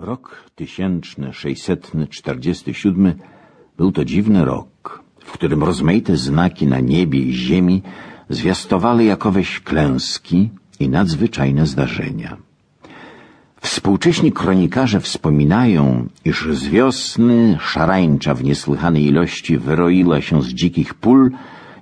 Rok 0.00 0.44
tysięczny, 0.54 1.32
sześćsetny, 1.32 2.06
czterdziesty 2.06 2.74
siódmy 2.74 3.14
był 3.76 3.92
to 3.92 4.04
dziwny 4.04 4.44
rok, 4.44 5.02
w 5.24 5.32
którym 5.32 5.64
rozmaite 5.64 6.16
znaki 6.16 6.66
na 6.66 6.80
niebie 6.80 7.20
i 7.20 7.32
ziemi 7.32 7.82
zwiastowały 8.28 9.04
jakoweś 9.04 9.60
klęski 9.60 10.50
i 10.80 10.88
nadzwyczajne 10.88 11.66
zdarzenia. 11.66 12.36
Współcześni 13.60 14.32
kronikarze 14.32 15.00
wspominają, 15.00 16.08
iż 16.24 16.48
z 16.52 16.68
wiosny 16.68 17.58
szarańcza 17.60 18.34
w 18.34 18.44
niesłychanej 18.44 19.04
ilości 19.04 19.58
wyroiła 19.58 20.20
się 20.20 20.42
z 20.42 20.48
dzikich 20.48 20.94
pól 20.94 21.30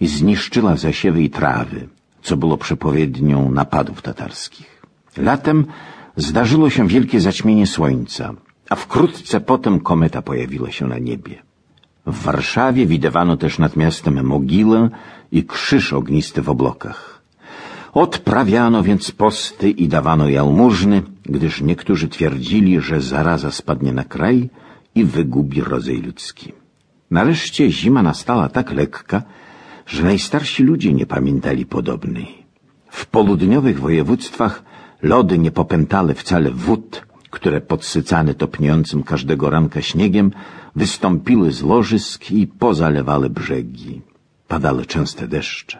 i 0.00 0.06
zniszczyła 0.06 0.76
zasiewy 0.76 1.22
i 1.22 1.30
trawy, 1.30 1.88
co 2.22 2.36
było 2.36 2.56
przepowiednią 2.56 3.50
napadów 3.50 4.02
tatarskich. 4.02 4.82
Latem 5.16 5.66
zdarzyło 6.16 6.70
się 6.70 6.88
wielkie 6.88 7.20
zaćmienie 7.20 7.66
słońca, 7.66 8.34
a 8.70 8.74
wkrótce 8.76 9.40
potem 9.40 9.80
kometa 9.80 10.22
pojawiła 10.22 10.70
się 10.70 10.86
na 10.86 10.98
niebie. 10.98 11.42
W 12.06 12.22
Warszawie 12.22 12.86
widywano 12.86 13.36
też 13.36 13.58
nad 13.58 13.76
miastem 13.76 14.24
mogilę 14.24 14.90
i 15.32 15.44
krzyż 15.44 15.92
ognisty 15.92 16.42
w 16.42 16.48
oblokach. 16.48 17.22
Odprawiano 17.92 18.82
więc 18.82 19.10
posty 19.10 19.70
i 19.70 19.88
dawano 19.88 20.28
jałmużny, 20.28 21.02
gdyż 21.24 21.60
niektórzy 21.60 22.08
twierdzili, 22.08 22.80
że 22.80 23.00
zaraza 23.00 23.50
spadnie 23.50 23.92
na 23.92 24.04
kraj 24.04 24.48
i 24.94 25.04
wygubi 25.04 25.60
rodzaj 25.60 25.96
ludzki. 26.02 26.52
Nareszcie 27.10 27.70
zima 27.70 28.02
nastała 28.02 28.48
tak 28.48 28.72
lekka, 28.72 29.22
że 29.86 30.02
najstarsi 30.02 30.62
ludzie 30.62 30.92
nie 30.92 31.06
pamiętali 31.06 31.66
podobnej. 31.66 32.28
W 32.88 33.06
południowych 33.06 33.80
województwach 33.80 34.62
lody 35.02 35.38
nie 35.38 35.50
popętały 35.50 36.14
wcale 36.14 36.50
wód, 36.50 37.06
które 37.30 37.60
podsycane 37.60 38.34
topniejącym 38.34 39.02
każdego 39.02 39.50
ranka 39.50 39.82
śniegiem 39.82 40.32
wystąpiły 40.76 41.52
z 41.52 41.62
lożysk 41.62 42.30
i 42.30 42.46
pozalewały 42.46 43.30
brzegi. 43.30 44.02
Padały 44.48 44.86
częste 44.86 45.28
deszcze. 45.28 45.78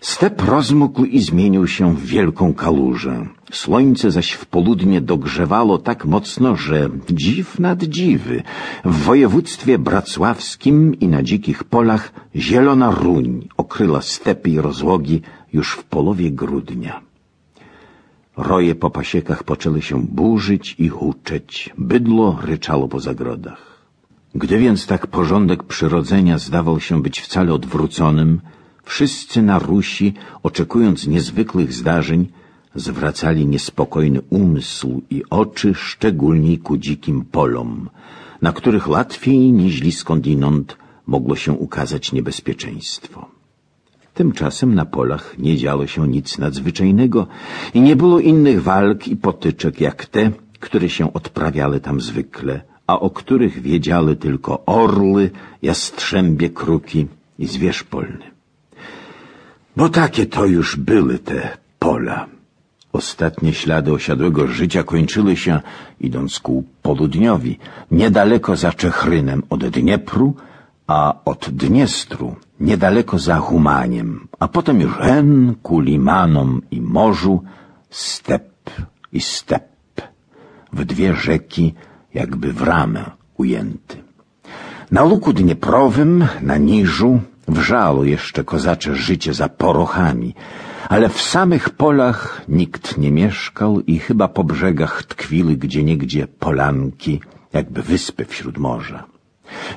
Step 0.00 0.42
rozmógł 0.42 1.04
i 1.04 1.20
zmienił 1.20 1.66
się 1.66 1.94
w 1.94 2.06
wielką 2.06 2.54
kałużę. 2.54 3.26
Słońce 3.52 4.10
zaś 4.10 4.32
w 4.32 4.46
południe 4.46 5.00
dogrzewało 5.00 5.78
tak 5.78 6.04
mocno, 6.04 6.56
że 6.56 6.90
dziw 7.10 7.58
nad 7.58 7.82
dziwy. 7.82 8.42
W 8.84 8.96
województwie 8.96 9.78
bracławskim 9.78 10.94
i 11.00 11.08
na 11.08 11.22
dzikich 11.22 11.64
polach 11.64 12.12
zielona 12.36 12.90
ruń 12.90 13.48
okryła 13.56 14.02
stepy 14.02 14.50
i 14.50 14.60
rozłogi 14.60 15.22
już 15.52 15.72
w 15.72 15.84
połowie 15.84 16.30
grudnia. 16.30 17.09
Roje 18.36 18.74
po 18.74 18.90
pasiekach 18.90 19.44
poczęły 19.44 19.82
się 19.82 20.02
burzyć 20.02 20.76
i 20.78 20.88
huczeć. 20.88 21.70
Bydło 21.78 22.38
ryczało 22.42 22.88
po 22.88 23.00
zagrodach. 23.00 23.70
Gdy 24.34 24.58
więc 24.58 24.86
tak 24.86 25.06
porządek 25.06 25.62
przyrodzenia 25.62 26.38
zdawał 26.38 26.80
się 26.80 27.02
być 27.02 27.20
wcale 27.20 27.54
odwróconym, 27.54 28.40
wszyscy 28.84 29.42
na 29.42 29.58
Rusi, 29.58 30.14
oczekując 30.42 31.06
niezwykłych 31.06 31.72
zdarzeń, 31.72 32.28
zwracali 32.74 33.46
niespokojny 33.46 34.20
umysł 34.30 35.02
i 35.10 35.22
oczy 35.30 35.74
szczególnie 35.74 36.58
ku 36.58 36.76
dzikim 36.76 37.24
polom, 37.24 37.90
na 38.42 38.52
których 38.52 38.88
łatwiej 38.88 39.52
niźli 39.52 39.92
skądinąd 39.92 40.76
mogło 41.06 41.36
się 41.36 41.52
ukazać 41.52 42.12
niebezpieczeństwo. 42.12 43.39
Tymczasem 44.20 44.74
na 44.74 44.84
polach 44.84 45.38
nie 45.38 45.56
działo 45.56 45.86
się 45.86 46.08
nic 46.08 46.38
nadzwyczajnego 46.38 47.26
i 47.74 47.80
nie 47.80 47.96
było 47.96 48.20
innych 48.20 48.62
walk 48.62 49.08
i 49.08 49.16
potyczek 49.16 49.80
jak 49.80 50.06
te, 50.06 50.30
które 50.60 50.88
się 50.88 51.12
odprawiały 51.12 51.80
tam 51.80 52.00
zwykle, 52.00 52.60
a 52.86 53.00
o 53.00 53.10
których 53.10 53.62
wiedziały 53.62 54.16
tylko 54.16 54.62
orły, 54.66 55.30
jastrzębie 55.62 56.50
kruki 56.50 57.06
i 57.38 57.46
zwierz 57.46 57.82
polny. 57.84 58.26
Bo 59.76 59.88
takie 59.88 60.26
to 60.26 60.46
już 60.46 60.76
były 60.76 61.18
te 61.18 61.56
pola. 61.78 62.26
Ostatnie 62.92 63.52
ślady 63.52 63.92
osiadłego 63.92 64.46
życia 64.46 64.82
kończyły 64.82 65.36
się, 65.36 65.60
idąc 66.00 66.40
ku 66.40 66.64
południowi, 66.82 67.58
niedaleko 67.90 68.56
za 68.56 68.72
Czechrynem 68.72 69.42
od 69.50 69.66
Dniepru, 69.68 70.34
a 70.90 71.22
od 71.24 71.50
Dniestru 71.50 72.34
niedaleko 72.60 73.18
za 73.18 73.36
Humaniem, 73.38 74.28
a 74.40 74.48
potem 74.48 74.80
już 74.80 74.94
hen 74.98 75.54
ku 75.62 75.80
limanom 75.80 76.62
i 76.70 76.80
morzu, 76.80 77.42
step 77.90 78.70
i 79.12 79.20
step, 79.20 79.70
w 80.72 80.84
dwie 80.84 81.14
rzeki 81.14 81.74
jakby 82.14 82.52
w 82.52 82.62
ramę 82.62 83.10
ujęty. 83.36 83.96
Na 84.90 85.04
luku 85.04 85.32
Dnieprowym, 85.32 86.26
na 86.42 86.56
Niżu, 86.56 87.20
wrzało 87.48 88.04
jeszcze 88.04 88.44
kozacze 88.44 88.96
życie 88.96 89.34
za 89.34 89.48
porochami, 89.48 90.34
ale 90.88 91.08
w 91.08 91.20
samych 91.22 91.70
polach 91.70 92.42
nikt 92.48 92.98
nie 92.98 93.10
mieszkał 93.10 93.80
i 93.80 93.98
chyba 93.98 94.28
po 94.28 94.44
brzegach 94.44 95.02
tkwiły 95.02 95.56
gdzieniegdzie 95.56 96.26
polanki, 96.26 97.20
jakby 97.52 97.82
wyspy 97.82 98.24
wśród 98.24 98.58
morza. 98.58 99.19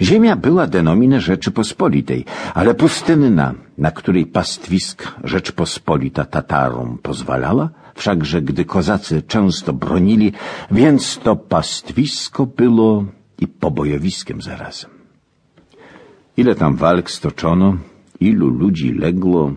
Ziemia 0.00 0.36
była 0.36 0.66
denomine 0.66 1.20
Rzeczypospolitej, 1.20 2.24
ale 2.54 2.74
pustynna, 2.74 3.54
na 3.78 3.90
której 3.90 4.26
pastwisk 4.26 5.08
Rzeczpospolita 5.24 6.24
Tatarom 6.24 6.98
pozwalała, 7.02 7.70
wszakże 7.94 8.42
gdy 8.42 8.64
kozacy 8.64 9.22
często 9.22 9.72
bronili, 9.72 10.32
więc 10.70 11.18
to 11.18 11.36
pastwisko 11.36 12.46
było 12.46 13.04
i 13.38 13.46
pobojowiskiem 13.48 14.42
zarazem. 14.42 14.90
Ile 16.36 16.54
tam 16.54 16.76
walk 16.76 17.10
stoczono, 17.10 17.76
ilu 18.20 18.48
ludzi 18.48 18.92
legło, 18.92 19.52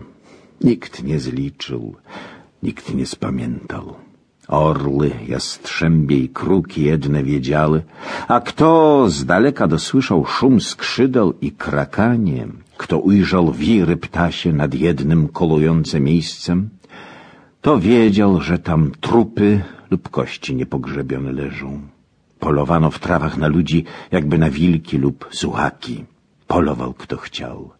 nikt 0.60 1.02
nie 1.02 1.20
zliczył, 1.20 1.96
nikt 2.62 2.94
nie 2.94 3.06
spamiętał. 3.06 3.94
Orły, 4.48 5.10
jastrzębie 5.28 6.18
i 6.18 6.28
kruki 6.28 6.82
jedne 6.82 7.22
wiedziały, 7.22 7.82
a 8.28 8.40
kto 8.40 9.04
z 9.10 9.24
daleka 9.24 9.66
dosłyszał 9.66 10.26
szum 10.26 10.60
skrzydeł 10.60 11.34
i 11.40 11.52
krakanie, 11.52 12.46
kto 12.76 12.98
ujrzał 12.98 13.52
wiry 13.52 13.96
ptasie 13.96 14.52
nad 14.52 14.74
jednym 14.74 15.28
kolujące 15.28 16.00
miejscem, 16.00 16.68
to 17.60 17.78
wiedział, 17.78 18.40
że 18.40 18.58
tam 18.58 18.92
trupy 19.00 19.60
lub 19.90 20.08
kości 20.08 20.54
niepogrzebione 20.54 21.32
leżą. 21.32 21.80
Polowano 22.38 22.90
w 22.90 22.98
trawach 22.98 23.36
na 23.36 23.48
ludzi, 23.48 23.84
jakby 24.12 24.38
na 24.38 24.50
wilki 24.50 24.98
lub 24.98 25.28
suchaki. 25.30 26.04
Polował 26.46 26.92
kto 26.92 27.16
chciał. 27.16 27.70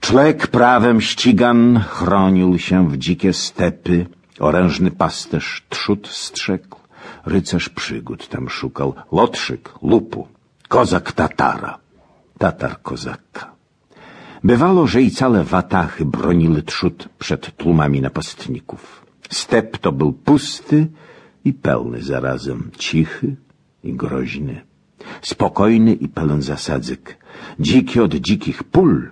Czlek 0.00 0.46
prawem 0.46 1.00
ścigan 1.00 1.84
chronił 1.88 2.58
się 2.58 2.88
w 2.88 2.98
dzikie 2.98 3.32
stepy, 3.32 4.06
Orężny 4.40 4.90
pasterz 4.90 5.62
trzód 5.68 6.08
strzegł, 6.08 6.76
rycerz 7.26 7.68
przygód 7.68 8.28
tam 8.28 8.48
szukał, 8.48 8.94
lotrzyk 9.12 9.74
lupu, 9.82 10.28
kozak 10.68 11.12
tatara, 11.12 11.78
tatar 12.38 12.82
kozaka. 12.82 13.52
Bywało, 14.44 14.86
że 14.86 15.02
i 15.02 15.10
całe 15.10 15.44
watachy 15.44 16.04
broniły 16.04 16.62
trzód 16.62 17.08
przed 17.18 17.56
tłumami 17.56 18.00
napastników. 18.00 19.06
Step 19.30 19.78
to 19.78 19.92
był 19.92 20.12
pusty 20.12 20.86
i 21.44 21.52
pełny 21.52 22.02
zarazem, 22.02 22.70
cichy 22.78 23.36
i 23.84 23.92
groźny, 23.92 24.60
spokojny 25.22 25.92
i 25.94 26.08
pełen 26.08 26.42
zasadzek, 26.42 27.18
dziki 27.60 28.00
od 28.00 28.14
dzikich 28.14 28.64
pól, 28.64 29.10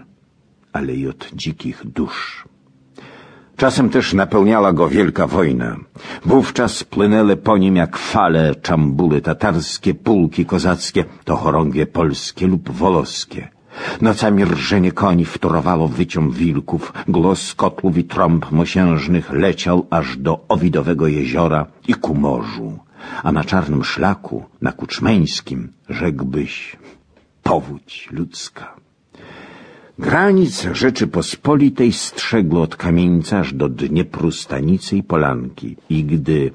ale 0.73 0.95
i 0.95 1.09
od 1.09 1.31
dzikich 1.35 1.85
dusz. 1.85 2.49
Czasem 3.61 3.91
też 3.91 4.15
napełniała 4.15 4.73
go 4.73 4.89
wielka 4.89 5.27
wojna. 5.27 5.77
Wówczas 6.25 6.85
płynęły 6.85 7.37
po 7.37 7.59
nim 7.59 7.77
jak 7.77 7.97
fale 7.97 8.55
czambuly 8.55 9.21
tatarskie, 9.21 9.95
pułki 9.95 10.47
kozackie, 10.47 11.05
to 11.25 11.37
chorągie 11.37 11.87
polskie 11.87 12.47
lub 12.47 12.71
woloskie. 12.71 13.49
Nocami 14.01 14.45
rżenie 14.45 14.93
koni 14.93 15.25
wtórowało 15.25 15.89
wyciom 15.89 16.31
wilków, 16.31 16.93
głos 17.09 17.55
kotłów 17.55 17.99
i 17.99 18.05
trąb 18.05 18.53
mosiężnych 18.53 19.33
leciał 19.33 19.87
aż 19.91 20.17
do 20.17 20.45
Owidowego 20.49 21.07
jeziora 21.07 21.67
i 21.89 21.95
ku 21.95 22.15
morzu, 22.15 22.79
a 23.23 23.33
na 23.33 23.45
czarnym 23.45 23.85
szlaku, 23.85 24.45
na 24.63 24.73
Kuczmeńskim, 24.73 25.73
rzekłbyś 25.89 26.77
powódź 27.43 28.09
ludzka. 28.13 28.81
Granic 30.01 30.67
Rzeczypospolitej 30.73 31.93
strzegło 31.93 32.63
od 32.63 32.77
kamieńca 32.77 33.39
aż 33.39 33.55
do 33.55 33.69
Dniepru 33.69 34.31
stanicy 34.31 34.97
i 34.97 35.03
Polanki 35.03 35.77
i 35.91 36.05
gdy 36.05 36.51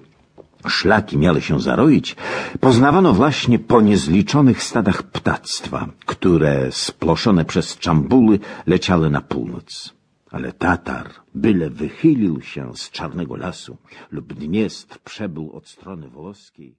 szlaki 0.67 1.17
miały 1.17 1.41
się 1.41 1.61
zaroić, 1.61 2.15
poznawano 2.59 3.13
właśnie 3.13 3.59
po 3.59 3.81
niezliczonych 3.81 4.63
stadach 4.63 5.03
ptactwa, 5.03 5.87
które 6.05 6.71
sploszone 6.71 7.45
przez 7.45 7.77
czambuły 7.77 8.39
leciały 8.67 9.09
na 9.09 9.21
północ. 9.21 9.93
Ale 10.31 10.51
Tatar, 10.51 11.09
byle 11.35 11.69
wychylił 11.69 12.41
się 12.41 12.71
z 12.75 12.91
czarnego 12.91 13.35
lasu 13.35 13.77
lub 14.11 14.33
Dniestr 14.33 14.99
przebył 14.99 15.51
od 15.51 15.67
strony 15.67 16.09
włoskiej, 16.09 16.75